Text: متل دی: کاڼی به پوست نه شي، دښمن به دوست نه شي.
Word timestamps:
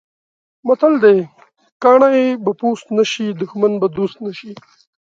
متل 0.67 0.93
دی: 1.03 1.17
کاڼی 1.83 2.25
به 2.43 2.51
پوست 2.59 2.87
نه 2.97 3.03
شي، 3.11 3.27
دښمن 3.41 3.71
به 3.81 3.87
دوست 3.97 4.17
نه 4.25 4.31
شي. 4.39 4.51